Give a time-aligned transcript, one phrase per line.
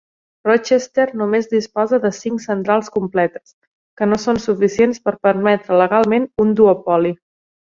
[0.49, 3.53] Rochester només disposa de cinc centrals completes,
[4.01, 7.15] que no són suficients per permetre legalment un duopoli.